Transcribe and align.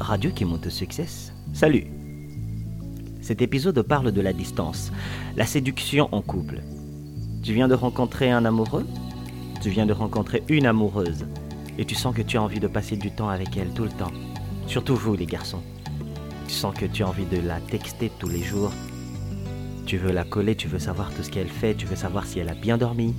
Radio 0.00 0.30
qui 0.30 0.44
monte 0.44 0.66
au 0.66 0.70
succès. 0.70 1.06
Salut 1.52 1.86
Cet 3.22 3.40
épisode 3.40 3.80
parle 3.82 4.12
de 4.12 4.20
la 4.20 4.32
distance, 4.32 4.92
la 5.36 5.46
séduction 5.46 6.08
en 6.12 6.20
couple. 6.20 6.62
Tu 7.42 7.54
viens 7.54 7.66
de 7.66 7.74
rencontrer 7.74 8.30
un 8.30 8.44
amoureux? 8.44 8.86
Tu 9.62 9.70
viens 9.70 9.86
de 9.86 9.94
rencontrer 9.94 10.42
une 10.48 10.66
amoureuse 10.66 11.26
et 11.78 11.84
tu 11.84 11.94
sens 11.94 12.14
que 12.14 12.22
tu 12.22 12.36
as 12.36 12.42
envie 12.42 12.60
de 12.60 12.68
passer 12.68 12.96
du 12.96 13.10
temps 13.10 13.30
avec 13.30 13.56
elle 13.56 13.70
tout 13.70 13.84
le 13.84 13.90
temps. 13.90 14.12
Surtout 14.66 14.96
vous 14.96 15.16
les 15.16 15.26
garçons. 15.26 15.62
Tu 16.46 16.52
sens 16.54 16.74
que 16.74 16.86
tu 16.86 17.02
as 17.02 17.08
envie 17.08 17.26
de 17.26 17.40
la 17.40 17.60
texter 17.60 18.12
tous 18.18 18.28
les 18.28 18.42
jours. 18.42 18.72
Tu 19.86 19.96
veux 19.96 20.12
la 20.12 20.24
coller, 20.24 20.56
tu 20.56 20.68
veux 20.68 20.78
savoir 20.78 21.12
tout 21.14 21.22
ce 21.22 21.30
qu'elle 21.30 21.48
fait, 21.48 21.74
tu 21.74 21.86
veux 21.86 21.96
savoir 21.96 22.26
si 22.26 22.38
elle 22.38 22.48
a 22.48 22.54
bien 22.54 22.76
dormi, 22.76 23.14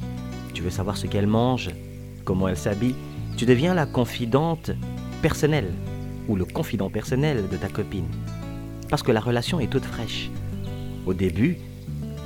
tu 0.53 0.61
veux 0.61 0.69
savoir 0.69 0.95
ce 0.95 1.07
qu'elle 1.07 1.27
mange, 1.27 1.71
comment 2.23 2.47
elle 2.47 2.57
s'habille. 2.57 2.95
Tu 3.35 3.45
deviens 3.45 3.73
la 3.73 3.85
confidente 3.85 4.71
personnelle 5.21 5.73
ou 6.27 6.35
le 6.35 6.45
confident 6.45 6.89
personnel 6.89 7.47
de 7.49 7.57
ta 7.57 7.69
copine. 7.69 8.07
Parce 8.89 9.03
que 9.03 9.11
la 9.11 9.19
relation 9.19 9.59
est 9.59 9.67
toute 9.67 9.85
fraîche. 9.85 10.29
Au 11.05 11.13
début, 11.13 11.57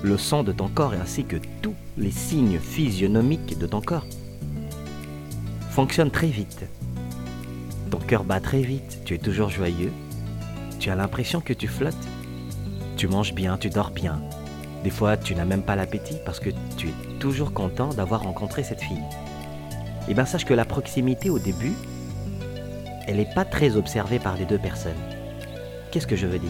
le 0.03 0.17
sang 0.17 0.43
de 0.43 0.51
ton 0.51 0.67
corps 0.67 0.93
ainsi 0.93 1.23
que 1.23 1.37
tous 1.61 1.75
les 1.97 2.11
signes 2.11 2.59
physionomiques 2.59 3.57
de 3.57 3.67
ton 3.67 3.81
corps 3.81 4.07
fonctionnent 5.69 6.11
très 6.11 6.27
vite. 6.27 6.65
Ton 7.89 7.99
cœur 7.99 8.23
bat 8.23 8.39
très 8.39 8.61
vite, 8.61 9.01
tu 9.05 9.13
es 9.13 9.17
toujours 9.17 9.49
joyeux, 9.49 9.91
tu 10.79 10.89
as 10.89 10.95
l'impression 10.95 11.41
que 11.41 11.53
tu 11.53 11.67
flottes, 11.67 12.07
tu 12.97 13.07
manges 13.07 13.33
bien, 13.33 13.57
tu 13.57 13.69
dors 13.69 13.91
bien. 13.91 14.21
Des 14.83 14.89
fois, 14.89 15.15
tu 15.15 15.35
n'as 15.35 15.45
même 15.45 15.61
pas 15.61 15.75
l'appétit 15.75 16.17
parce 16.25 16.39
que 16.39 16.49
tu 16.77 16.87
es 16.87 17.19
toujours 17.19 17.53
content 17.53 17.89
d'avoir 17.89 18.23
rencontré 18.23 18.63
cette 18.63 18.81
fille. 18.81 18.97
Et 18.97 20.11
eh 20.11 20.13
bien 20.15 20.25
sache 20.25 20.45
que 20.45 20.55
la 20.55 20.65
proximité 20.65 21.29
au 21.29 21.37
début, 21.37 21.73
elle 23.11 23.17
n'est 23.17 23.25
pas 23.25 23.43
très 23.43 23.75
observée 23.75 24.19
par 24.19 24.37
les 24.37 24.45
deux 24.45 24.57
personnes. 24.57 24.93
Qu'est-ce 25.91 26.07
que 26.07 26.15
je 26.15 26.27
veux 26.27 26.39
dire? 26.39 26.49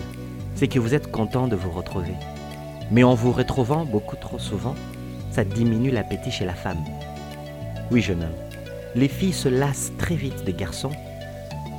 C'est 0.53 0.67
que 0.67 0.77
vous 0.77 0.93
êtes 0.93 1.09
content 1.09 1.47
de 1.47 1.55
vous 1.55 1.71
retrouver. 1.71 2.13
Mais 2.91 3.03
en 3.03 3.15
vous 3.15 3.31
retrouvant 3.31 3.83
beaucoup 3.83 4.15
trop 4.15 4.37
souvent, 4.37 4.75
ça 5.31 5.43
diminue 5.43 5.89
l'appétit 5.89 6.29
chez 6.29 6.45
la 6.45 6.53
femme. 6.53 6.83
Oui, 7.89 8.01
jeune 8.01 8.21
homme, 8.21 8.29
les 8.93 9.07
filles 9.07 9.33
se 9.33 9.49
lassent 9.49 9.91
très 9.97 10.13
vite 10.13 10.43
des 10.45 10.53
garçons 10.53 10.91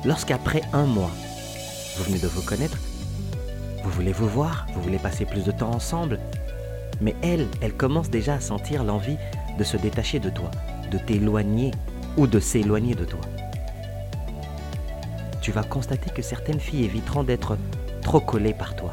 lorsqu'après 0.03 0.61
un 0.73 0.85
mois, 0.85 1.11
vous 1.95 2.03
venez 2.03 2.19
de 2.19 2.27
vous 2.27 2.41
connaître, 2.41 2.77
vous 3.85 3.91
voulez 3.91 4.11
vous 4.11 4.27
voir, 4.27 4.67
vous 4.73 4.81
voulez 4.81 4.97
passer 4.97 5.23
plus 5.23 5.45
de 5.45 5.51
temps 5.51 5.71
ensemble, 5.71 6.19
mais 6.99 7.15
elle, 7.21 7.47
elle 7.61 7.73
commence 7.73 8.09
déjà 8.09 8.33
à 8.33 8.41
sentir 8.41 8.83
l'envie 8.83 9.17
de 9.57 9.63
se 9.63 9.77
détacher 9.77 10.19
de 10.19 10.29
toi, 10.29 10.51
de 10.91 10.97
t'éloigner 10.97 11.71
ou 12.17 12.27
de 12.27 12.41
s'éloigner 12.41 12.95
de 12.95 13.05
toi 13.05 13.21
tu 15.43 15.51
vas 15.51 15.63
constater 15.63 16.09
que 16.09 16.21
certaines 16.21 16.61
filles 16.61 16.85
éviteront 16.85 17.25
d'être 17.25 17.57
trop 18.01 18.21
collées 18.21 18.53
par 18.53 18.77
toi, 18.77 18.91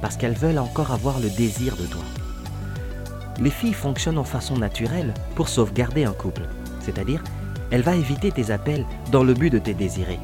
parce 0.00 0.16
qu'elles 0.16 0.36
veulent 0.36 0.60
encore 0.60 0.92
avoir 0.92 1.18
le 1.18 1.28
désir 1.28 1.76
de 1.76 1.86
toi. 1.86 2.02
Les 3.40 3.50
filles 3.50 3.72
fonctionnent 3.72 4.16
en 4.16 4.24
façon 4.24 4.56
naturelle 4.56 5.12
pour 5.34 5.48
sauvegarder 5.48 6.04
un 6.04 6.12
couple, 6.12 6.42
c'est-à-dire, 6.80 7.22
elle 7.72 7.82
va 7.82 7.96
éviter 7.96 8.30
tes 8.30 8.52
appels 8.52 8.86
dans 9.10 9.24
le 9.24 9.34
but 9.34 9.50
de 9.50 9.58
te 9.58 9.72
désirer. 9.72 10.20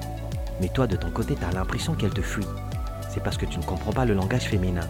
Mais 0.61 0.69
toi, 0.69 0.87
de 0.87 0.95
ton 0.95 1.11
côté, 1.11 1.35
tu 1.35 1.45
as 1.45 1.51
l'impression 1.51 1.95
qu'elle 1.95 2.15
te 2.15 2.23
fuit. 2.23 2.47
C'est 3.11 3.23
parce 3.23 3.37
que 3.37 3.47
tu 3.47 3.59
ne 3.59 3.65
comprends 3.65 3.93
pas 3.93 4.05
le 4.05 4.15
langage 4.15 4.45
féminin. 4.45 4.87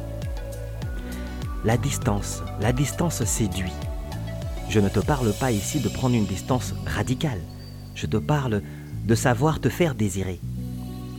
La 1.64 1.78
distance, 1.78 2.42
la 2.60 2.74
distance 2.74 3.24
séduit. 3.24 3.72
Je 4.68 4.80
ne 4.80 4.90
te 4.90 5.00
parle 5.00 5.32
pas 5.32 5.50
ici 5.50 5.80
de 5.80 5.88
prendre 5.88 6.14
une 6.14 6.26
distance 6.26 6.74
radicale. 6.84 7.40
Je 7.94 8.06
te 8.06 8.18
parle 8.18 8.62
de 9.04 9.14
savoir 9.14 9.60
te 9.60 9.68
faire 9.68 9.94
désirer. 9.94 10.40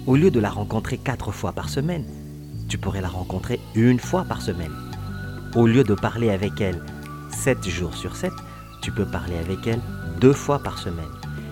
Au 0.07 0.15
lieu 0.15 0.31
de 0.31 0.39
la 0.39 0.49
rencontrer 0.49 0.97
quatre 0.97 1.31
fois 1.31 1.51
par 1.51 1.69
semaine, 1.69 2.05
tu 2.67 2.77
pourrais 2.77 3.01
la 3.01 3.09
rencontrer 3.09 3.59
une 3.75 3.99
fois 3.99 4.23
par 4.23 4.41
semaine. 4.41 4.73
Au 5.55 5.67
lieu 5.67 5.83
de 5.83 5.93
parler 5.93 6.29
avec 6.29 6.59
elle 6.61 6.81
sept 7.29 7.67
jours 7.67 7.93
sur 7.93 8.15
sept, 8.15 8.33
tu 8.81 8.91
peux 8.91 9.05
parler 9.05 9.37
avec 9.37 9.67
elle 9.67 9.81
deux 10.19 10.33
fois 10.33 10.59
par 10.59 10.77
semaine. 10.77 11.05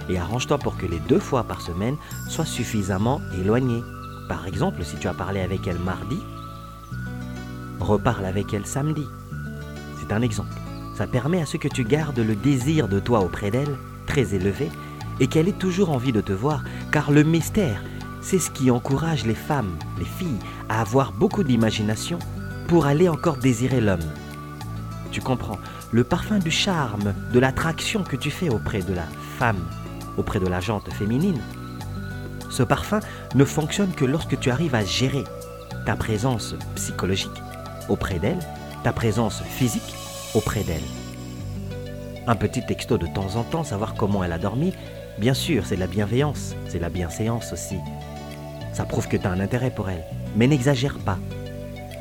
Et 0.10 0.18
arrange-toi 0.18 0.58
pour 0.58 0.78
que 0.78 0.86
les 0.86 1.00
deux 1.00 1.20
fois 1.20 1.44
par 1.44 1.62
semaine 1.62 1.96
soient 2.30 2.46
suffisamment 2.46 3.22
éloignées. 3.40 3.84
Par 4.28 4.48
exemple, 4.48 4.84
si 4.84 4.96
tu 4.98 5.08
as 5.08 5.14
parlé 5.14 5.42
avec 5.42 5.68
elle 5.68 5.80
mardi, 5.80 6.18
reparle 7.80 8.26
avec 8.26 8.54
elle 8.54 8.66
samedi. 8.66 9.04
C'est 10.00 10.14
un 10.14 10.22
exemple. 10.22 10.54
Ça 10.98 11.08
permet 11.08 11.42
à 11.42 11.46
ce 11.46 11.58
que 11.58 11.68
tu 11.68 11.84
gardes 11.84 12.20
le 12.20 12.36
désir 12.36 12.88
de 12.88 13.00
toi 13.00 13.22
auprès 13.22 13.52
d'elle 13.52 13.78
très 14.06 14.34
élevé 14.36 14.70
et 15.22 15.28
qu'elle 15.28 15.48
ait 15.48 15.54
toujours 15.54 15.92
envie 15.92 16.12
de 16.12 16.20
te 16.20 16.34
voir, 16.34 16.64
car 16.92 17.12
le 17.12 17.24
mystère, 17.24 17.82
c'est 18.22 18.40
ce 18.40 18.50
qui 18.50 18.72
encourage 18.72 19.26
les 19.26 19.36
femmes, 19.36 19.78
les 20.00 20.06
filles, 20.06 20.40
à 20.68 20.82
avoir 20.82 21.14
beaucoup 21.14 21.44
d'imagination 21.44 22.20
pour 22.68 22.88
aller 22.88 23.08
encore 23.08 23.38
désirer 23.38 23.80
l'homme. 23.80 24.00
Tu 25.12 25.22
comprends, 25.22 25.60
le 25.92 26.04
parfum 26.04 26.40
du 26.40 26.52
charme, 26.52 27.14
de 27.32 27.40
l'attraction 27.40 28.04
que 28.04 28.16
tu 28.16 28.32
fais 28.32 28.50
auprès 28.50 28.82
de 28.82 28.94
la 28.94 29.06
femme, 29.38 29.64
auprès 30.18 30.40
de 30.40 30.48
la 30.48 30.60
jante 30.60 30.92
féminine, 30.92 31.42
ce 32.50 32.64
parfum 32.64 33.00
ne 33.36 33.46
fonctionne 33.46 33.92
que 33.92 34.06
lorsque 34.06 34.40
tu 34.40 34.50
arrives 34.50 34.76
à 34.76 34.84
gérer 34.84 35.24
ta 35.86 35.96
présence 35.96 36.56
psychologique 36.76 37.42
auprès 37.90 38.20
d'elle, 38.20 38.40
ta 38.84 38.92
présence 38.92 39.42
physique 39.44 39.96
auprès 40.34 40.64
d'elle. 40.64 40.82
Un 42.28 42.36
petit 42.36 42.66
texto 42.66 42.98
de 42.98 43.08
temps 43.08 43.36
en 43.36 43.44
temps, 43.44 43.64
savoir 43.64 43.94
comment 43.94 44.24
elle 44.24 44.34
a 44.34 44.38
dormi, 44.38 44.74
Bien 45.18 45.34
sûr, 45.34 45.66
c'est 45.66 45.76
de 45.76 45.82
la 45.82 45.88
bienveillance, 45.88 46.56
c'est 46.68 46.78
de 46.78 46.84
la 46.84 46.90
bienséance 46.90 47.54
aussi. 47.54 47.78
Ça 48.74 48.86
prouve 48.86 49.08
que 49.08 49.18
tu 49.18 49.28
as 49.28 49.32
un 49.32 49.40
intérêt 49.40 49.72
pour 49.72 49.90
elle. 49.90 50.04
Mais 50.36 50.48
n'exagère 50.48 50.98
pas. 51.00 51.18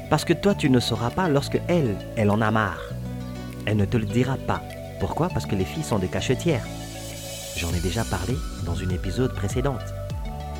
Parce 0.09 0.25
que 0.25 0.33
toi, 0.33 0.55
tu 0.55 0.71
ne 0.71 0.81
sauras 0.81 1.11
pas 1.11 1.29
lorsque 1.29 1.61
elle, 1.69 1.97
elle 2.17 2.31
en 2.31 2.41
a 2.41 2.51
marre. 2.51 2.81
Elle 3.67 3.77
ne 3.77 3.85
te 3.85 3.97
le 3.97 4.07
dira 4.07 4.37
pas. 4.37 4.63
Pourquoi? 5.01 5.29
Parce 5.29 5.47
que 5.47 5.57
les 5.57 5.65
filles 5.65 5.85
sont 5.85 5.99
des 5.99 6.09
cachetières. 6.09 6.65
J'en 7.57 7.73
ai 7.75 7.81
déjà 7.81 8.05
parlé 8.05 8.35
dans 8.65 8.75
une 8.75 8.93
épisode 8.93 9.35
précédente. 9.35 9.83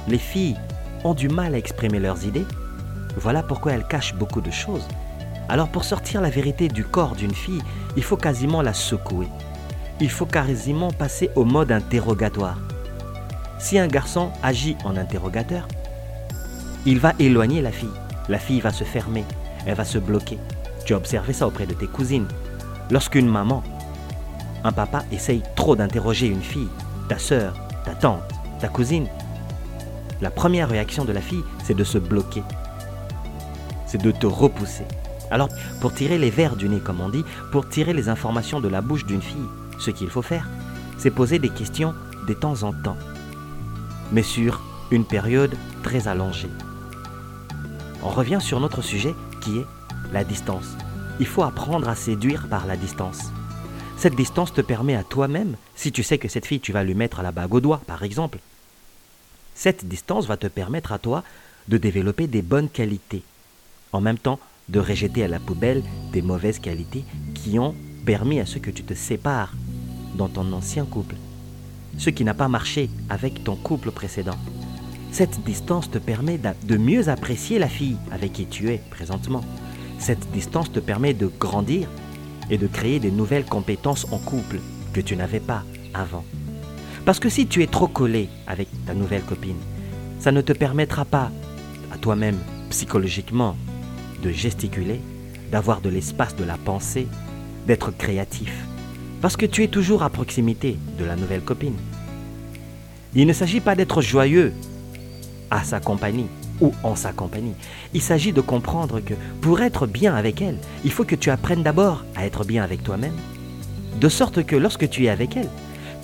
Les 0.09 0.19
filles 0.19 0.57
ont 1.05 1.15
du 1.15 1.29
mal 1.29 1.55
à 1.55 1.59
exprimer 1.59 2.01
leurs 2.01 2.27
idées. 2.27 2.47
Voilà 3.17 3.43
pourquoi 3.43 3.73
elles 3.73 3.87
cachent 3.87 4.15
beaucoup 4.15 4.41
de 4.41 4.51
choses. 4.51 4.87
Alors 5.49 5.69
pour 5.69 5.85
sortir 5.85 6.21
la 6.21 6.31
vérité 6.31 6.69
du 6.69 6.85
corps 6.85 7.17
d'une 7.17 7.35
fille, 7.35 7.63
il 7.97 8.03
faut 8.03 8.17
quasiment 8.17 8.63
la 8.63 8.75
secouer 8.75 9.29
il 10.01 10.11
faut 10.11 10.27
quasiment 10.27 10.91
passer 10.91 11.31
au 11.35 11.45
mode 11.45 11.73
interrogatoire. 11.73 12.59
Si 13.59 13.79
un 13.79 13.87
garçon 13.87 14.31
agit 14.43 14.77
en 14.85 14.97
interrogateur, 14.97 15.69
il 16.87 16.99
va 16.99 17.13
éloigner 17.19 17.61
la 17.61 17.73
fille. 17.73 17.89
La 18.29 18.39
fille 18.39 18.61
va 18.61 18.73
se 18.73 18.85
fermer, 18.85 19.25
elle 19.67 19.75
va 19.75 19.85
se 19.85 19.99
bloquer. 19.99 20.39
Tu 20.87 20.95
as 20.95 20.97
observé 20.97 21.33
ça 21.33 21.47
auprès 21.47 21.67
de 21.67 21.75
tes 21.75 21.87
cousines. 21.87 22.29
Lorsqu'une 22.91 23.29
maman, 23.29 23.63
un 24.65 24.73
papa 24.73 25.05
essaye 25.13 25.43
trop 25.57 25.77
d'interroger 25.77 26.27
une 26.27 26.43
fille, 26.43 26.69
ta 27.09 27.19
sœur, 27.19 27.55
ta 27.85 27.93
tante, 27.93 28.23
ta 28.61 28.69
cousine, 28.69 29.07
la 30.21 30.31
première 30.31 30.69
réaction 30.69 31.07
de 31.07 31.13
la 31.13 31.23
fille, 31.23 31.45
c'est 31.65 31.75
de 31.75 31.85
se 31.85 31.97
bloquer. 31.97 32.43
C'est 33.87 34.03
de 34.03 34.11
te 34.11 34.27
repousser. 34.27 34.85
Alors, 35.31 35.49
pour 35.81 35.95
tirer 35.95 36.19
les 36.19 36.31
vers 36.31 36.57
du 36.57 36.69
nez, 36.69 36.81
comme 36.81 37.01
on 37.01 37.09
dit, 37.09 37.25
pour 37.53 37.69
tirer 37.69 37.95
les 37.95 38.09
informations 38.09 38.61
de 38.61 38.69
la 38.69 38.83
bouche 38.83 39.07
d'une 39.07 39.23
fille, 39.23 39.49
ce 39.81 39.91
qu'il 39.91 40.11
faut 40.11 40.23
faire, 40.23 40.47
c'est 40.99 41.11
poser 41.11 41.39
des 41.39 41.49
questions 41.49 41.95
de 42.29 42.35
temps 42.35 42.63
en 42.63 42.73
temps, 42.73 42.99
mais 44.13 44.23
sur 44.23 44.61
une 44.91 45.05
période 45.05 45.57
très 45.83 46.09
allongée. 46.09 46.51
On 48.03 48.09
revient 48.09 48.41
sur 48.41 48.61
notre 48.61 48.83
sujet 48.83 49.15
qui 49.41 49.59
est 49.59 49.67
la 50.13 50.25
distance. 50.25 50.77
Il 51.19 51.27
faut 51.27 51.43
apprendre 51.43 51.89
à 51.89 51.95
séduire 51.95 52.49
par 52.49 52.67
la 52.67 52.77
distance. 52.77 53.31
Cette 53.97 54.17
distance 54.17 54.53
te 54.53 54.63
permet 54.63 54.97
à 54.97 55.05
toi-même, 55.05 55.57
si 55.75 55.93
tu 55.93 56.03
sais 56.03 56.19
que 56.19 56.29
cette 56.29 56.47
fille, 56.47 56.61
tu 56.61 56.73
vas 56.73 56.85
lui 56.85 56.95
mettre 56.95 57.23
la 57.23 57.33
bague 57.33 57.55
au 57.55 57.61
doigt, 57.61 57.83
par 57.87 58.03
exemple, 58.03 58.39
cette 59.55 59.87
distance 59.87 60.27
va 60.27 60.39
te 60.39 60.47
permettre 60.47 60.93
à 60.93 60.99
toi 60.99 61.23
de 61.69 61.77
développer 61.77 62.27
des 62.27 62.41
bonnes 62.41 62.71
qualités, 62.71 63.23
en 63.93 64.01
même 64.01 64.19
temps 64.19 64.41
de 64.71 64.81
rejeter 64.81 65.25
à 65.25 65.29
la 65.29 65.39
poubelle 65.39 65.83
des 66.13 66.23
mauvaises 66.23 66.61
qualités 66.61 67.05
qui 67.35 67.59
ont 67.59 67.75
permis 68.07 68.41
à 68.41 68.47
ce 68.47 68.59
que 68.59 68.71
tu 68.71 68.83
te 68.85 68.95
sépares 68.95 69.53
dans 70.15 70.29
ton 70.29 70.53
ancien 70.53 70.85
couple, 70.85 71.17
ce 71.99 72.11
qui 72.11 72.25
n'a 72.25 72.35
pas 72.35 72.49
marché 72.49 72.91
avec 73.09 73.45
ton 73.45 73.57
couple 73.57 73.91
précédent. 73.91 74.37
Cette 75.13 75.43
distance 75.45 75.91
te 75.91 75.99
permet 75.99 76.39
de 76.39 76.77
mieux 76.77 77.09
apprécier 77.09 77.59
la 77.59 77.69
fille 77.69 77.97
avec 78.13 78.33
qui 78.33 78.47
tu 78.47 78.71
es 78.71 78.81
présentement. 78.91 79.43
Cette 79.99 80.31
distance 80.31 80.73
te 80.73 80.81
permet 80.81 81.15
de 81.15 81.27
grandir 81.27 81.89
et 82.49 82.59
de 82.59 82.67
créer 82.67 83.01
des 83.01 83.11
nouvelles 83.11 83.45
compétences 83.45 84.07
en 84.13 84.19
couple 84.19 84.61
que 84.93 85.01
tu 85.01 85.17
n'avais 85.17 85.41
pas 85.41 85.65
avant. 85.95 86.25
Parce 87.05 87.19
que 87.19 87.29
si 87.29 87.47
tu 87.47 87.63
es 87.63 87.67
trop 87.67 87.89
collé 87.89 88.29
avec 88.47 88.69
ta 88.87 88.95
nouvelle 88.95 89.23
copine, 89.23 89.59
ça 90.19 90.33
ne 90.33 90.43
te 90.43 90.53
permettra 90.53 91.05
pas 91.05 91.31
à 91.93 91.99
toi-même 91.99 92.39
psychologiquement 92.71 93.57
de 94.23 94.31
gesticuler, 94.31 95.01
d'avoir 95.51 95.81
de 95.81 95.89
l'espace 95.89 96.37
de 96.37 96.45
la 96.45 96.57
pensée, 96.57 97.09
d'être 97.67 97.91
créatif. 97.91 98.53
Parce 99.21 99.37
que 99.37 99.47
tu 99.47 99.63
es 99.63 99.69
toujours 99.69 100.03
à 100.03 100.11
proximité 100.11 100.79
de 100.99 101.05
la 101.05 101.17
nouvelle 101.17 101.43
copine. 101.43 101.77
Il 103.15 103.27
ne 103.27 103.33
s'agit 103.33 103.61
pas 103.61 103.75
d'être 103.75 104.03
joyeux 104.03 104.53
à 105.51 105.65
sa 105.65 105.81
compagnie 105.81 106.29
ou 106.61 106.73
en 106.83 106.95
sa 106.95 107.13
compagnie. 107.13 107.55
Il 107.93 108.03
s'agit 108.03 108.33
de 108.33 108.41
comprendre 108.41 109.01
que 109.01 109.15
pour 109.41 109.61
être 109.61 109.87
bien 109.87 110.15
avec 110.15 110.41
elle, 110.41 110.59
il 110.85 110.93
faut 110.93 111.05
que 111.05 111.17
tu 111.17 111.31
apprennes 111.31 111.63
d'abord 111.63 112.05
à 112.17 112.25
être 112.25 112.45
bien 112.45 112.63
avec 112.63 112.83
toi-même, 112.83 113.17
de 114.01 114.09
sorte 114.09 114.45
que 114.45 114.57
lorsque 114.57 114.89
tu 114.89 115.05
es 115.05 115.09
avec 115.09 115.37
elle, 115.37 115.49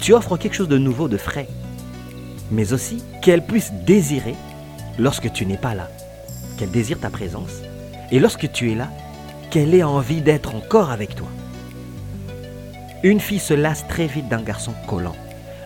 tu 0.00 0.12
offres 0.12 0.36
quelque 0.36 0.56
chose 0.56 0.68
de 0.68 0.78
nouveau, 0.78 1.08
de 1.08 1.16
frais, 1.16 1.48
mais 2.50 2.72
aussi 2.72 3.02
qu'elle 3.22 3.44
puisse 3.44 3.72
désirer 3.86 4.34
lorsque 4.98 5.32
tu 5.32 5.46
n'es 5.46 5.56
pas 5.56 5.74
là, 5.74 5.88
qu'elle 6.58 6.70
désire 6.70 7.00
ta 7.00 7.10
présence, 7.10 7.62
et 8.10 8.18
lorsque 8.18 8.50
tu 8.52 8.72
es 8.72 8.74
là, 8.74 8.90
qu'elle 9.50 9.74
ait 9.74 9.82
envie 9.82 10.20
d'être 10.20 10.54
encore 10.54 10.90
avec 10.90 11.14
toi. 11.14 11.28
Une 13.02 13.20
fille 13.20 13.40
se 13.40 13.52
lasse 13.52 13.86
très 13.88 14.06
vite 14.06 14.28
d'un 14.28 14.42
garçon 14.42 14.72
collant. 14.86 15.14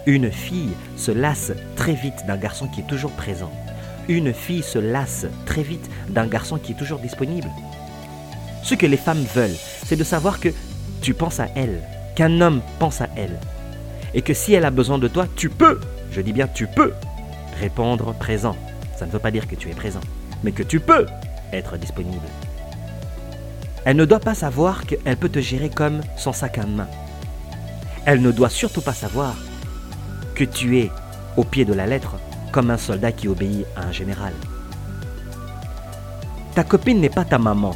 Une 0.06 0.32
fille 0.32 0.72
se 0.96 1.12
lasse 1.12 1.52
très 1.76 1.94
vite 1.94 2.26
d'un 2.26 2.36
garçon 2.36 2.66
qui 2.66 2.80
est 2.80 2.86
toujours 2.88 3.12
présent. 3.12 3.52
Une 4.08 4.34
fille 4.34 4.64
se 4.64 4.78
lasse 4.78 5.26
très 5.46 5.62
vite 5.62 5.88
d'un 6.08 6.26
garçon 6.26 6.58
qui 6.58 6.72
est 6.72 6.74
toujours 6.76 6.98
disponible. 6.98 7.48
Ce 8.64 8.74
que 8.74 8.86
les 8.86 8.96
femmes 8.96 9.24
veulent, 9.34 9.54
c'est 9.86 9.96
de 9.96 10.04
savoir 10.04 10.40
que 10.40 10.48
tu 11.02 11.14
penses 11.14 11.38
à 11.38 11.46
elle, 11.54 11.82
qu'un 12.16 12.40
homme 12.40 12.62
pense 12.80 13.00
à 13.00 13.08
elle. 13.16 13.38
Et 14.12 14.22
que 14.22 14.34
si 14.34 14.52
elle 14.54 14.64
a 14.64 14.72
besoin 14.72 14.98
de 14.98 15.06
toi, 15.06 15.26
tu 15.36 15.48
peux, 15.48 15.80
je 16.10 16.20
dis 16.20 16.32
bien 16.32 16.48
tu 16.48 16.66
peux, 16.66 16.92
répondre 17.60 18.12
présent. 18.14 18.56
Ça 18.96 19.06
ne 19.06 19.12
veut 19.12 19.20
pas 19.20 19.30
dire 19.30 19.46
que 19.46 19.54
tu 19.54 19.70
es 19.70 19.74
présent, 19.74 20.00
mais 20.42 20.50
que 20.50 20.64
tu 20.64 20.80
peux 20.80 21.06
être 21.52 21.76
disponible. 21.76 22.26
Elle 23.84 23.96
ne 23.96 24.04
doit 24.04 24.20
pas 24.20 24.34
savoir 24.34 24.84
qu'elle 24.84 25.16
peut 25.16 25.28
te 25.28 25.38
gérer 25.38 25.70
comme 25.70 26.00
son 26.16 26.32
sac 26.32 26.58
à 26.58 26.66
main. 26.66 26.88
Elle 28.06 28.22
ne 28.22 28.32
doit 28.32 28.50
surtout 28.50 28.80
pas 28.80 28.94
savoir 28.94 29.34
que 30.34 30.44
tu 30.44 30.78
es, 30.78 30.90
au 31.36 31.44
pied 31.44 31.64
de 31.64 31.74
la 31.74 31.86
lettre, 31.86 32.16
comme 32.52 32.70
un 32.70 32.78
soldat 32.78 33.12
qui 33.12 33.28
obéit 33.28 33.66
à 33.76 33.82
un 33.82 33.92
général. 33.92 34.32
Ta 36.54 36.64
copine 36.64 37.00
n'est 37.00 37.08
pas 37.08 37.24
ta 37.24 37.38
maman. 37.38 37.74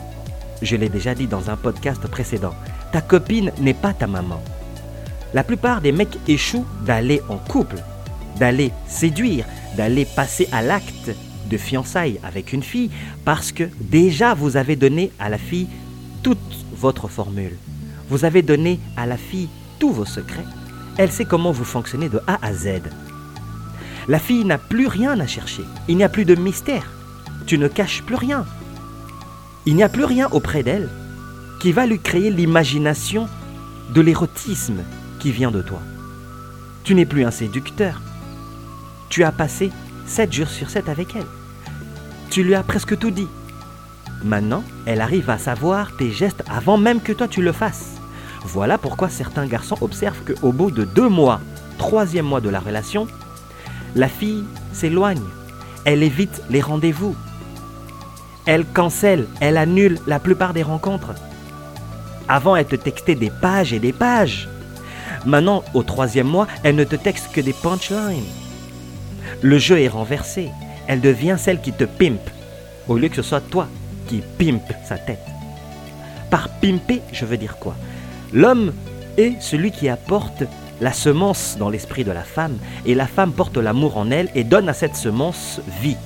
Je 0.63 0.77
l'ai 0.77 0.89
déjà 0.89 1.15
dit 1.15 1.27
dans 1.27 1.51
un 1.51 1.57
podcast 1.57 2.01
précédent. 2.09 2.55
Ta 2.93 3.01
copine 3.01 3.53
n'est 3.61 3.75
pas 3.75 3.93
ta 3.93 4.07
maman. 4.07 4.43
La 5.33 5.45
plupart 5.45 5.81
des 5.81 5.93
mecs 5.93 6.19
échouent 6.29 6.67
d'aller 6.85 7.21
en 7.29 7.37
couple, 7.37 7.77
d'aller 8.39 8.73
séduire, 8.89 9.45
d'aller 9.77 10.05
passer 10.05 10.49
à 10.53 10.63
l'acte 10.63 11.11
de 11.51 11.57
fiançailles 11.57 12.21
avec 12.23 12.53
une 12.53 12.63
fille 12.63 12.91
parce 13.25 13.53
que 13.53 13.65
déjà 13.81 14.35
vous 14.35 14.57
avez 14.57 14.77
donné 14.77 15.11
à 15.19 15.29
la 15.29 15.39
fille 15.39 15.69
toute 16.23 16.39
votre 16.77 17.09
formule. 17.09 17.57
Vous 18.09 18.25
avez 18.25 18.43
donné 18.43 18.81
à 18.97 19.07
la 19.07 19.17
fille 19.17 19.49
vos 19.93 20.05
secrets. 20.05 20.47
Elle 20.97 21.11
sait 21.11 21.25
comment 21.25 21.53
vous 21.53 21.65
fonctionnez 21.65 22.09
de 22.09 22.21
A 22.27 22.39
à 22.43 22.53
Z. 22.53 22.83
La 24.07 24.19
fille 24.19 24.45
n'a 24.45 24.59
plus 24.59 24.87
rien 24.87 25.19
à 25.19 25.27
chercher. 25.27 25.65
Il 25.89 25.97
n'y 25.97 26.05
a 26.05 26.09
plus 26.09 26.25
de 26.25 26.35
mystère. 26.35 26.91
Tu 27.47 27.59
ne 27.59 27.69
caches 27.69 28.03
plus 28.03 28.15
rien. 28.15 28.45
Il 29.67 29.77
n'y 29.77 29.83
a 29.83 29.89
plus 29.89 30.05
rien 30.05 30.29
auprès 30.31 30.63
d'elle 30.63 30.89
qui 31.59 31.73
va 31.73 31.87
lui 31.87 31.99
créer 31.99 32.31
l'imagination 32.31 33.29
de 33.95 34.01
l'érotisme 34.01 34.83
qui 35.19 35.33
vient 35.33 35.51
de 35.51 35.63
toi. 35.63 35.81
Tu 36.85 36.95
n'es 36.95 37.07
plus 37.07 37.25
un 37.25 37.31
séducteur. 37.31 38.03
Tu 39.09 39.25
as 39.25 39.33
passé 39.33 39.71
7 40.07 40.33
jours 40.33 40.49
sur 40.49 40.69
7 40.69 40.89
avec 40.89 41.17
elle. 41.17 41.27
Tu 42.31 42.43
lui 42.43 42.55
as 42.55 42.63
presque 42.63 42.99
tout 42.99 43.11
dit. 43.11 43.29
Maintenant, 44.23 44.65
elle 44.87 45.01
arrive 45.01 45.31
à 45.31 45.39
savoir 45.39 45.97
tes 45.97 46.11
gestes 46.11 46.43
avant 46.49 46.77
même 46.77 47.01
que 47.01 47.13
toi 47.13 47.29
tu 47.29 47.43
le 47.43 47.53
fasses. 47.53 47.94
Voilà 48.45 48.79
pourquoi 48.79 49.09
certains 49.09 49.47
garçons 49.47 49.79
observent 49.81 50.23
qu'au 50.23 50.53
bout 50.53 50.71
de 50.71 50.85
deux 50.85 51.09
mois, 51.09 51.41
troisième 51.79 52.27
mois 52.27 52.41
de 52.41 52.51
la 52.51 52.61
relation, 52.61 53.09
la 53.97 54.09
fille 54.09 54.45
s'éloigne. 54.73 55.23
Elle 55.85 56.03
évite 56.03 56.43
les 56.51 56.61
rendez-vous. 56.61 57.17
Elle 58.47 58.67
cancelle, 58.67 59.27
elle 59.41 59.57
annule 59.57 59.99
la 60.07 60.19
plupart 60.19 60.53
des 60.53 60.63
rencontres. 60.63 61.15
Avant, 62.29 62.57
elle 62.57 62.67
te 62.67 62.77
textait 62.77 63.15
des 63.15 63.31
pages 63.31 63.73
et 63.73 63.79
des 63.79 63.93
pages. 63.93 64.49
Maintenant, 65.25 65.65
au 65.73 65.83
troisième 65.83 66.27
mois, 66.27 66.47
elle 66.63 66.77
ne 66.77 66.85
te 66.85 66.97
texte 66.97 67.31
que 67.33 67.41
des 67.41 67.55
punchlines. 67.55 68.25
Le 69.41 69.59
jeu 69.59 69.81
est 69.81 69.89
renversé. 69.89 70.51
Elle 70.87 71.01
devient 71.01 71.37
celle 71.39 71.61
qui 71.61 71.73
te 71.73 71.85
pimpe, 71.85 72.29
au 72.89 72.99
lieu 72.99 73.09
que 73.09 73.17
ce 73.17 73.23
soit 73.23 73.41
toi 73.41 73.69
qui 74.07 74.23
pimpe 74.39 74.73
sa 74.87 74.99
tête. 74.99 75.25
Par 76.29 76.51
pimper, 76.61 77.01
je 77.13 77.25
veux 77.25 77.39
dire 77.39 77.57
quoi? 77.59 77.75
L'homme 78.35 78.73
est 79.17 79.41
celui 79.41 79.71
qui 79.71 79.89
apporte 79.89 80.43
la 80.81 80.93
semence 80.93 81.57
dans 81.57 81.71
l'esprit 81.71 82.03
de 82.03 82.11
la 82.11 82.25
femme, 82.25 82.59
et 82.85 82.97
la 82.97 83.07
femme 83.07 83.33
porte 83.33 83.57
l'amour 83.57 83.97
en 83.97 84.11
elle 84.11 84.29
et 84.35 84.43
donne 84.43 84.69
à 84.69 84.75
cette 84.75 84.97
semence 84.97 85.61
vie. 85.81 85.97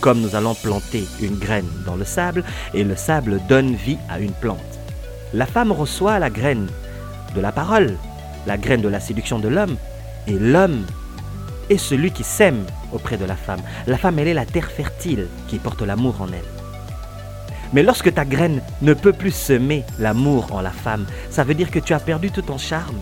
Comme 0.00 0.22
nous 0.22 0.34
allons 0.34 0.54
planter 0.54 1.04
une 1.20 1.36
graine 1.36 1.68
dans 1.84 1.96
le 1.96 2.06
sable, 2.06 2.44
et 2.72 2.82
le 2.82 2.96
sable 2.96 3.42
donne 3.46 3.74
vie 3.74 3.98
à 4.08 4.20
une 4.20 4.32
plante. 4.32 4.58
La 5.34 5.44
femme 5.44 5.70
reçoit 5.70 6.18
la 6.18 6.30
graine 6.30 6.66
de 7.34 7.40
la 7.42 7.52
parole, 7.52 7.98
la 8.46 8.56
graine 8.56 8.80
de 8.80 8.88
la 8.88 9.00
séduction 9.00 9.38
de 9.38 9.48
l'homme, 9.48 9.76
et 10.26 10.38
l'homme 10.38 10.86
est 11.68 11.76
celui 11.76 12.10
qui 12.10 12.24
sème 12.24 12.64
auprès 12.94 13.18
de 13.18 13.26
la 13.26 13.36
femme. 13.36 13.60
La 13.86 13.98
femme, 13.98 14.18
elle 14.18 14.28
est 14.28 14.34
la 14.34 14.46
terre 14.46 14.70
fertile 14.70 15.26
qui 15.46 15.58
porte 15.58 15.82
l'amour 15.82 16.22
en 16.22 16.28
elle. 16.28 16.55
Mais 17.72 17.82
lorsque 17.82 18.12
ta 18.14 18.24
graine 18.24 18.62
ne 18.82 18.94
peut 18.94 19.12
plus 19.12 19.32
semer 19.32 19.84
l'amour 19.98 20.48
en 20.52 20.60
la 20.60 20.70
femme, 20.70 21.06
ça 21.30 21.44
veut 21.44 21.54
dire 21.54 21.70
que 21.70 21.78
tu 21.78 21.92
as 21.92 22.00
perdu 22.00 22.30
tout 22.30 22.42
ton 22.42 22.58
charme. 22.58 22.98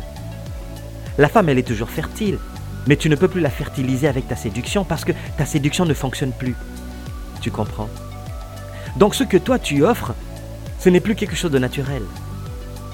La 1.18 1.28
femme, 1.28 1.48
elle 1.48 1.58
est 1.58 1.66
toujours 1.68 1.90
fertile, 1.90 2.38
mais 2.86 2.96
tu 2.96 3.08
ne 3.08 3.16
peux 3.16 3.28
plus 3.28 3.40
la 3.40 3.50
fertiliser 3.50 4.08
avec 4.08 4.26
ta 4.28 4.36
séduction 4.36 4.84
parce 4.84 5.04
que 5.04 5.12
ta 5.36 5.46
séduction 5.46 5.84
ne 5.84 5.94
fonctionne 5.94 6.32
plus. 6.32 6.56
Tu 7.40 7.50
comprends? 7.50 7.88
Donc 8.96 9.14
ce 9.14 9.24
que 9.24 9.36
toi 9.36 9.58
tu 9.58 9.84
offres, 9.84 10.14
ce 10.78 10.88
n'est 10.88 11.00
plus 11.00 11.14
quelque 11.14 11.36
chose 11.36 11.50
de 11.50 11.58
naturel. 11.58 12.02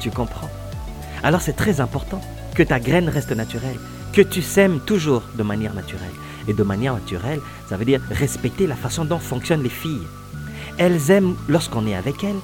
Tu 0.00 0.10
comprends? 0.10 0.50
Alors 1.22 1.40
c'est 1.40 1.56
très 1.56 1.80
important 1.80 2.20
que 2.54 2.62
ta 2.62 2.80
graine 2.80 3.08
reste 3.08 3.32
naturelle, 3.32 3.78
que 4.12 4.22
tu 4.22 4.42
sèmes 4.42 4.80
toujours 4.80 5.22
de 5.36 5.42
manière 5.42 5.74
naturelle. 5.74 6.08
Et 6.48 6.54
de 6.54 6.62
manière 6.62 6.94
naturelle, 6.94 7.40
ça 7.68 7.76
veut 7.76 7.84
dire 7.84 8.00
respecter 8.10 8.66
la 8.66 8.74
façon 8.74 9.04
dont 9.04 9.18
fonctionnent 9.18 9.62
les 9.62 9.68
filles 9.68 10.06
elles 10.80 11.10
aiment, 11.10 11.36
lorsqu'on 11.46 11.86
est 11.86 11.94
avec 11.94 12.24
elles, 12.24 12.40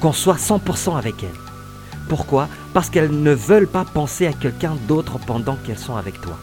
qu'on 0.00 0.14
soit 0.14 0.38
100% 0.38 0.96
avec 0.96 1.22
elles. 1.22 1.28
Pourquoi? 2.08 2.48
Parce 2.72 2.88
qu'elles 2.88 3.22
ne 3.22 3.32
veulent 3.32 3.68
pas 3.68 3.84
penser 3.84 4.26
à 4.26 4.32
quelqu'un 4.32 4.76
d'autre 4.88 5.18
pendant 5.18 5.56
qu'elles 5.56 5.78
sont 5.78 5.94
avec 5.94 6.22
toi. 6.22 6.38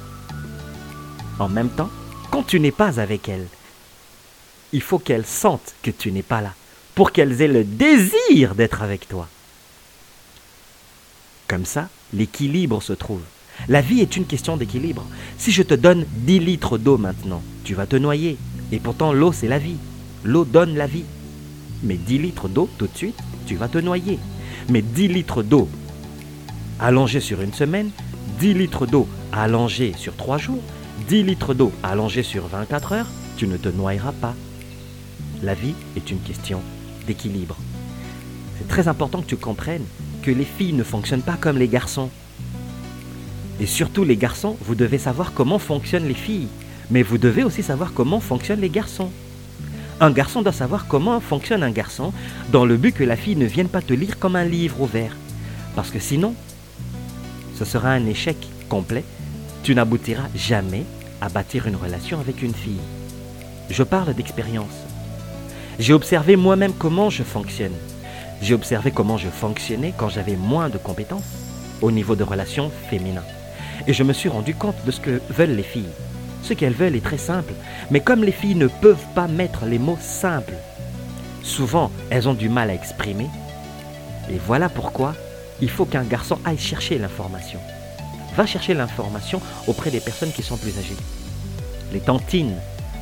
En 1.40 1.50
même 1.50 1.70
temps, 1.70 1.90
quand 2.30 2.44
tu 2.44 2.60
n'es 2.60 2.72
pas 2.72 3.00
avec 3.00 3.28
elles, 3.30 3.48
il 4.74 4.82
faut 4.82 5.00
qu'elles 5.00 5.26
sentent 5.26 5.74
que 5.82 5.90
tu 5.90 6.12
n'es 6.12 6.22
pas 6.22 6.42
là, 6.42 6.54
pour 6.94 7.12
qu'elles 7.12 7.42
aient 7.42 7.48
le 7.48 7.64
désir 7.64 8.54
d'être 8.54 8.84
avec 8.84 9.10
toi. 9.10 9.28
Comme 11.48 11.66
ça, 11.66 11.90
l'équilibre 12.14 12.80
se 12.80 12.94
trouve. 12.94 13.22
La 13.68 13.82
vie 13.82 14.02
est 14.02 14.18
une 14.18 14.28
question 14.28 14.56
d'équilibre. 14.56 15.04
Si 15.40 15.52
je 15.52 15.64
te 15.64 15.74
donne 15.74 16.06
10 16.12 16.40
litres 16.42 16.78
d'eau 16.78 17.00
maintenant, 17.00 17.42
tu 17.64 17.74
vas 17.74 17.88
te 17.88 17.96
noyer. 17.96 18.38
Et 18.72 18.80
pourtant, 18.80 19.14
l'eau, 19.14 19.32
c'est 19.32 19.48
la 19.48 19.58
vie. 19.58 19.78
L'eau 20.24 20.46
donne 20.46 20.76
la 20.76 20.88
vie. 20.88 21.06
Mais 21.84 21.96
10 21.96 22.18
litres 22.20 22.48
d'eau, 22.48 22.70
tout 22.78 22.88
de 22.88 22.98
suite, 22.98 23.18
tu 23.46 23.56
vas 23.56 23.68
te 23.68 23.78
noyer. 23.78 24.20
Mais 24.70 24.82
10 24.82 25.08
litres 25.10 25.44
d'eau 25.44 25.70
allongée 26.80 27.20
sur 27.20 27.42
une 27.42 27.54
semaine, 27.54 27.92
10 28.40 28.54
litres 28.54 28.86
d'eau 28.86 29.08
allongée 29.32 29.94
sur 29.98 30.16
3 30.16 30.38
jours, 30.38 30.62
10 31.08 31.24
litres 31.24 31.54
d'eau 31.54 31.72
allongée 31.84 32.24
sur 32.24 32.48
24 32.48 32.92
heures, 32.94 33.08
tu 33.38 33.48
ne 33.48 33.58
te 33.58 33.70
noyeras 33.70 34.12
pas. 34.12 34.36
La 35.44 35.54
vie 35.54 35.76
est 35.96 36.12
une 36.12 36.20
question 36.20 36.62
d'équilibre. 37.06 37.58
C'est 38.58 38.68
très 38.68 38.88
important 38.88 39.22
que 39.22 39.28
tu 39.28 39.38
comprennes 39.38 39.86
que 40.24 40.32
les 40.32 40.46
filles 40.46 40.74
ne 40.74 40.84
fonctionnent 40.84 41.22
pas 41.22 41.38
comme 41.40 41.58
les 41.58 41.68
garçons. 41.68 42.10
Et 43.60 43.66
surtout 43.66 44.04
les 44.04 44.18
garçons, 44.18 44.58
vous 44.62 44.76
devez 44.76 44.98
savoir 44.98 45.34
comment 45.34 45.60
fonctionnent 45.60 46.08
les 46.08 46.14
filles, 46.14 46.48
mais 46.92 47.04
vous 47.04 47.18
devez 47.18 47.44
aussi 47.44 47.64
savoir 47.64 47.94
comment 47.94 48.20
fonctionnent 48.20 48.62
les 48.62 48.70
garçons. 48.70 49.12
Un 50.00 50.12
garçon 50.12 50.44
doit 50.44 50.54
savoir 50.54 50.86
comment 50.88 51.20
fonctionne 51.20 51.64
un 51.64 51.72
garçon 51.72 52.14
dans 52.52 52.66
le 52.66 52.78
but 52.78 52.94
que 52.94 53.04
la 53.04 53.16
fille 53.16 53.36
ne 53.36 53.48
vienne 53.48 53.68
pas 53.68 53.82
te 53.82 53.94
lire 53.94 54.20
comme 54.20 54.36
un 54.36 54.44
livre 54.44 54.82
ouvert. 54.82 55.16
Parce 55.76 55.90
que 55.90 56.00
sinon, 56.00 56.36
ce 57.58 57.66
sera 57.66 57.90
un 57.90 58.06
échec 58.06 58.38
complet. 58.70 59.04
Tu 59.64 59.74
n'aboutiras 59.74 60.30
jamais 60.36 60.86
à 61.20 61.30
bâtir 61.30 61.66
une 61.68 61.76
relation 61.76 62.20
avec 62.20 62.44
une 62.44 62.54
fille. 62.54 62.80
Je 63.72 63.82
parle 63.82 64.14
d'expérience. 64.14 64.86
J'ai 65.80 65.94
observé 65.94 66.36
moi-même 66.36 66.74
comment 66.74 67.10
je 67.10 67.24
fonctionne. 67.24 67.76
J'ai 68.40 68.54
observé 68.54 68.92
comment 68.92 69.18
je 69.18 69.30
fonctionnais 69.30 69.96
quand 69.98 70.10
j'avais 70.10 70.36
moins 70.36 70.70
de 70.70 70.78
compétences 70.78 71.24
au 71.82 71.90
niveau 71.90 72.16
de 72.16 72.24
relations 72.24 72.72
féminines. 72.90 73.22
Et 73.88 73.94
je 73.94 74.04
me 74.04 74.14
suis 74.14 74.30
rendu 74.30 74.54
compte 74.54 74.76
de 74.86 74.92
ce 74.92 75.00
que 75.00 75.22
veulent 75.32 75.56
les 75.56 75.64
filles. 75.64 75.90
Ce 76.44 76.54
qu'elles 76.54 76.74
veulent 76.74 76.96
est 76.96 77.04
très 77.04 77.18
simple, 77.18 77.54
mais 77.92 78.00
comme 78.00 78.24
les 78.24 78.32
filles 78.32 78.56
ne 78.56 78.68
peuvent 78.68 79.06
pas 79.16 79.28
mettre 79.28 79.66
les 79.66 79.80
mots 79.80 79.98
simples, 80.00 80.54
souvent 81.44 81.92
elles 82.10 82.30
ont 82.30 82.34
du 82.34 82.50
mal 82.50 82.70
à 82.70 82.74
exprimer. 82.74 83.28
Et 84.30 84.40
voilà 84.46 84.70
pourquoi 84.70 85.16
il 85.62 85.70
faut 85.70 85.86
qu'un 85.86 86.04
garçon 86.04 86.38
aille 86.46 86.58
chercher 86.58 86.98
l'information. 86.98 87.60
Va 88.36 88.46
chercher 88.46 88.74
l'information 88.74 89.42
auprès 89.66 89.90
des 89.90 90.00
personnes 90.00 90.32
qui 90.32 90.44
sont 90.44 90.58
plus 90.58 90.78
âgées. 90.78 90.98
Les 91.92 92.00
tantines, 92.00 92.56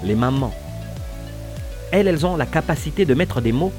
les 0.03 0.15
mamans, 0.15 0.53
elles, 1.91 2.07
elles 2.07 2.25
ont 2.25 2.37
la 2.37 2.45
capacité 2.45 3.05
de 3.05 3.13
mettre 3.13 3.41
des 3.41 3.51
mots 3.51 3.73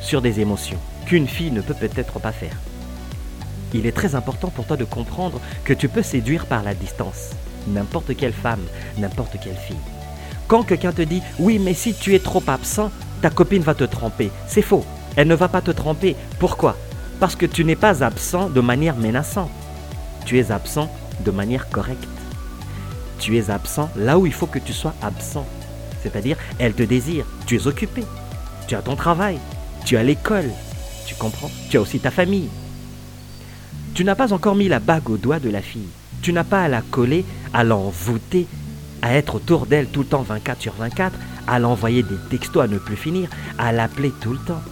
sur 0.00 0.22
des 0.22 0.40
émotions 0.40 0.78
qu'une 1.06 1.28
fille 1.28 1.50
ne 1.50 1.60
peut 1.60 1.74
peut-être 1.74 2.18
pas 2.18 2.32
faire. 2.32 2.56
Il 3.72 3.86
est 3.86 3.92
très 3.92 4.14
important 4.14 4.48
pour 4.48 4.64
toi 4.64 4.76
de 4.76 4.84
comprendre 4.84 5.40
que 5.64 5.72
tu 5.72 5.88
peux 5.88 6.02
séduire 6.02 6.46
par 6.46 6.62
la 6.62 6.74
distance 6.74 7.30
n'importe 7.68 8.16
quelle 8.16 8.32
femme, 8.32 8.62
n'importe 8.98 9.36
quelle 9.42 9.56
fille. 9.56 9.76
Quand 10.48 10.62
quelqu'un 10.62 10.92
te 10.92 11.02
dit 11.02 11.22
oui 11.38 11.58
mais 11.58 11.74
si 11.74 11.94
tu 11.94 12.14
es 12.14 12.18
trop 12.18 12.42
absent, 12.46 12.90
ta 13.22 13.30
copine 13.30 13.62
va 13.62 13.74
te 13.74 13.84
tromper, 13.84 14.30
c'est 14.46 14.62
faux. 14.62 14.84
Elle 15.16 15.28
ne 15.28 15.34
va 15.34 15.48
pas 15.48 15.60
te 15.60 15.70
tromper. 15.70 16.16
Pourquoi? 16.38 16.76
Parce 17.18 17.36
que 17.36 17.46
tu 17.46 17.64
n'es 17.64 17.76
pas 17.76 18.02
absent 18.02 18.48
de 18.48 18.60
manière 18.60 18.96
menaçante. 18.96 19.50
Tu 20.24 20.38
es 20.38 20.50
absent 20.50 20.90
de 21.24 21.30
manière 21.30 21.68
correcte. 21.68 22.08
Tu 23.18 23.36
es 23.36 23.50
absent 23.50 23.90
là 23.96 24.18
où 24.18 24.26
il 24.26 24.32
faut 24.32 24.46
que 24.46 24.58
tu 24.58 24.72
sois 24.72 24.94
absent. 25.02 25.46
C'est-à-dire, 26.02 26.38
elle 26.58 26.72
te 26.72 26.82
désire, 26.82 27.26
tu 27.46 27.56
es 27.56 27.66
occupé, 27.66 28.04
tu 28.66 28.74
as 28.74 28.82
ton 28.82 28.96
travail, 28.96 29.38
tu 29.84 29.98
as 29.98 30.02
l'école, 30.02 30.50
tu 31.06 31.14
comprends? 31.14 31.50
Tu 31.68 31.76
as 31.76 31.80
aussi 31.80 32.00
ta 32.00 32.10
famille. 32.10 32.48
Tu 33.94 34.04
n'as 34.04 34.14
pas 34.14 34.32
encore 34.32 34.54
mis 34.54 34.68
la 34.68 34.78
bague 34.78 35.10
au 35.10 35.16
doigt 35.16 35.40
de 35.40 35.50
la 35.50 35.60
fille. 35.60 35.88
Tu 36.22 36.32
n'as 36.32 36.44
pas 36.44 36.62
à 36.62 36.68
la 36.68 36.82
coller, 36.82 37.24
à 37.52 37.64
l'envoûter, 37.64 38.46
à 39.02 39.14
être 39.14 39.36
autour 39.36 39.66
d'elle 39.66 39.86
tout 39.88 40.00
le 40.00 40.06
temps 40.06 40.22
24 40.22 40.60
sur 40.60 40.74
24, 40.74 41.18
à 41.46 41.58
l'envoyer 41.58 42.02
des 42.02 42.16
textos 42.28 42.62
à 42.62 42.68
ne 42.68 42.78
plus 42.78 42.96
finir, 42.96 43.28
à 43.58 43.72
l'appeler 43.72 44.12
tout 44.20 44.32
le 44.32 44.38
temps. 44.38 44.62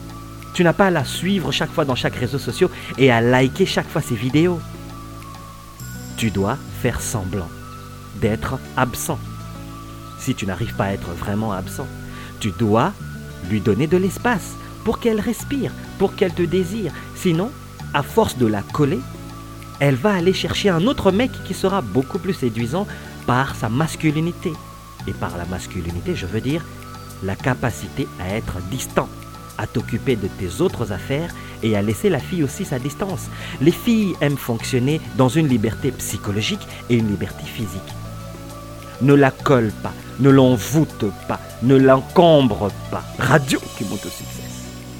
Tu 0.54 0.64
n'as 0.64 0.72
pas 0.72 0.86
à 0.86 0.90
la 0.90 1.04
suivre 1.04 1.52
chaque 1.52 1.70
fois 1.70 1.84
dans 1.84 1.94
chaque 1.94 2.16
réseau 2.16 2.38
social 2.38 2.68
et 2.98 3.10
à 3.10 3.20
liker 3.20 3.64
chaque 3.64 3.88
fois 3.88 4.02
ses 4.02 4.14
vidéos. 4.14 4.60
Tu 6.16 6.30
dois 6.30 6.58
faire 6.82 7.00
semblant 7.00 7.48
d'être 8.20 8.58
absent. 8.76 9.18
Si 10.18 10.34
tu 10.34 10.46
n'arrives 10.46 10.74
pas 10.74 10.86
à 10.86 10.92
être 10.92 11.10
vraiment 11.10 11.52
absent, 11.52 11.86
tu 12.40 12.50
dois 12.58 12.92
lui 13.48 13.60
donner 13.60 13.86
de 13.86 13.96
l'espace 13.96 14.56
pour 14.84 14.98
qu'elle 14.98 15.20
respire, 15.20 15.72
pour 15.98 16.14
qu'elle 16.14 16.34
te 16.34 16.42
désire. 16.42 16.92
Sinon, 17.14 17.50
à 17.94 18.02
force 18.02 18.36
de 18.36 18.46
la 18.46 18.62
coller, 18.62 19.00
elle 19.80 19.94
va 19.94 20.14
aller 20.14 20.32
chercher 20.32 20.70
un 20.70 20.87
autre 20.87 21.12
mec 21.12 21.30
qui 21.44 21.54
sera 21.54 21.80
beaucoup 21.80 22.18
plus 22.18 22.35
séduisant 22.35 22.87
par 23.26 23.54
sa 23.54 23.68
masculinité. 23.68 24.52
Et 25.06 25.12
par 25.12 25.37
la 25.37 25.47
masculinité, 25.47 26.14
je 26.14 26.26
veux 26.26 26.40
dire 26.40 26.64
la 27.23 27.35
capacité 27.35 28.06
à 28.20 28.28
être 28.37 28.58
distant, 28.70 29.08
à 29.56 29.66
t'occuper 29.66 30.16
de 30.16 30.28
tes 30.28 30.61
autres 30.61 30.92
affaires 30.92 31.35
et 31.62 31.76
à 31.76 31.82
laisser 31.82 32.08
la 32.08 32.20
fille 32.20 32.44
aussi 32.44 32.64
sa 32.64 32.78
distance. 32.78 33.26
Les 33.61 33.73
filles 33.73 34.14
aiment 34.20 34.37
fonctionner 34.37 35.00
dans 35.16 35.28
une 35.28 35.49
liberté 35.49 35.90
psychologique 35.92 36.66
et 36.90 36.97
une 36.97 37.08
liberté 37.08 37.44
physique. 37.44 37.80
Ne 39.00 39.14
la 39.14 39.30
colle 39.30 39.73
pas, 39.82 39.92
ne 40.20 40.30
l'envoûte 40.30 41.06
pas, 41.26 41.40
ne 41.62 41.76
l'encombre 41.76 42.70
pas. 42.90 43.02
Radio 43.18 43.61
qui 43.76 43.85
monte 43.85 44.06
au 44.06 44.11
succès. 44.11 44.47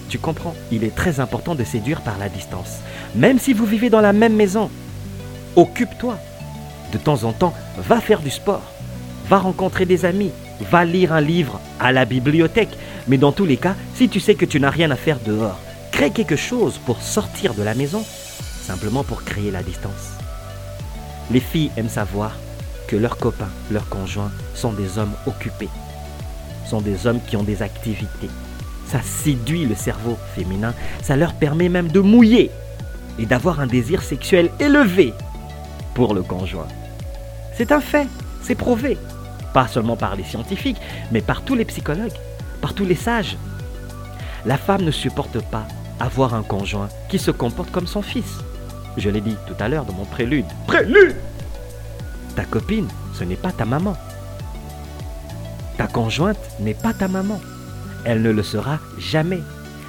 Tu 0.09 0.19
comprends 0.19 0.55
Il 0.73 0.85
est 0.85 0.95
très 0.95 1.21
important 1.21 1.55
de 1.55 1.65
séduire 1.65 2.01
par 2.01 2.19
la 2.19 2.29
distance. 2.29 2.79
Même 3.15 3.39
si 3.39 3.53
vous 3.53 3.67
vivez 3.67 3.91
dans 3.91 4.01
la 4.01 4.13
même 4.13 4.35
maison, 4.35 4.71
occupe-toi. 5.57 6.19
De 6.93 6.99
temps 6.99 7.25
en 7.25 7.33
temps, 7.33 7.55
va 7.77 8.01
faire 8.01 8.21
du 8.21 8.31
sport, 8.31 8.63
va 9.29 9.39
rencontrer 9.39 9.85
des 9.85 10.07
amis, 10.07 10.31
va 10.71 10.85
lire 10.87 11.13
un 11.13 11.21
livre 11.21 11.61
à 11.79 11.93
la 11.93 12.07
bibliothèque. 12.07 12.77
Mais 13.07 13.19
dans 13.19 13.33
tous 13.33 13.45
les 13.45 13.59
cas, 13.59 13.75
si 13.95 14.09
tu 14.09 14.21
sais 14.21 14.35
que 14.35 14.47
tu 14.47 14.59
n'as 14.59 14.71
rien 14.71 14.91
à 14.91 14.97
faire 14.97 15.19
dehors, 15.21 15.59
crée 15.93 16.11
quelque 16.11 16.37
chose 16.37 16.79
pour 16.87 17.03
sortir 17.03 17.53
de 17.53 17.63
la 17.63 17.75
maison, 17.75 18.03
simplement 18.63 19.05
pour 19.05 19.25
créer 19.25 19.51
la 19.51 19.63
distance. 19.63 20.13
Les 21.31 21.41
filles 21.41 21.71
aiment 21.77 21.91
savoir 21.91 22.37
que 22.87 22.97
leurs 22.97 23.19
copains, 23.19 23.51
leurs 23.71 23.89
conjoints 23.91 24.33
sont 24.55 24.73
des 24.73 24.97
hommes 24.97 25.13
occupés, 25.27 25.69
sont 26.67 26.81
des 26.81 27.07
hommes 27.07 27.21
qui 27.27 27.37
ont 27.37 27.43
des 27.43 27.63
activités, 27.63 28.31
ça 28.89 29.03
séduit 29.03 29.67
le 29.67 29.75
cerveau 29.75 30.17
féminin, 30.35 30.75
ça 31.03 31.17
leur 31.17 31.35
permet 31.35 31.69
même 31.69 31.89
de 31.89 32.01
mouiller 32.01 32.51
et 33.19 33.27
d'avoir 33.27 33.61
un 33.61 33.67
désir 33.67 34.03
sexuel 34.03 34.51
élevé 34.59 35.13
pour 35.95 36.15
le 36.15 36.23
conjoint. 36.23 36.69
C'est 37.55 37.73
un 37.73 37.81
fait, 37.81 38.09
c'est 38.43 38.55
prouvé, 38.55 38.97
pas 39.53 39.69
seulement 39.69 39.97
par 39.97 40.17
les 40.17 40.25
scientifiques, 40.25 40.81
mais 41.13 41.21
par 41.21 41.43
tous 41.43 41.55
les 41.55 41.65
psychologues, 41.67 42.17
par 42.61 42.73
tous 42.73 42.87
les 42.87 42.95
sages. 42.95 43.37
La 44.47 44.57
femme 44.57 44.83
ne 44.83 44.91
supporte 44.91 45.39
pas 45.51 45.67
avoir 46.01 46.35
un 46.35 46.43
conjoint 46.43 46.89
qui 47.09 47.19
se 47.19 47.31
comporte 47.31 47.71
comme 47.71 47.87
son 47.87 48.03
fils. 48.03 48.39
Je 48.97 49.11
l'ai 49.11 49.21
dit 49.21 49.37
tout 49.47 49.57
à 49.61 49.69
l'heure 49.69 49.85
dans 49.85 49.93
mon 49.93 50.05
prélude. 50.05 50.47
Prélude 50.67 51.17
Ta 52.37 52.45
copine, 52.45 52.89
ce 53.15 53.25
n'est 53.25 53.37
pas 53.37 53.53
ta 53.53 53.65
maman. 53.65 53.97
Ta 55.77 55.89
conjointe 55.89 56.39
n'est 56.61 56.75
pas 56.75 56.95
ta 56.95 57.09
maman 57.09 57.41
elle 58.05 58.23
ne 58.23 58.31
le 58.31 58.43
sera 58.43 58.79
jamais. 58.99 59.43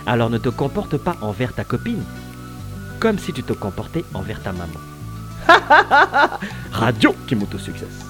Alors 0.05 0.29
ne 0.29 0.37
te 0.37 0.49
comporte 0.49 0.97
pas 0.97 1.15
envers 1.21 1.53
ta 1.53 1.63
copine 1.63 2.03
comme 2.99 3.17
si 3.17 3.31
tu 3.31 3.43
te 3.43 3.53
comportais 3.53 4.03
envers 4.13 4.41
ta 4.41 4.51
maman. 4.51 4.79
Radio 6.71 7.15
qui 7.27 7.35
succès. 7.57 8.08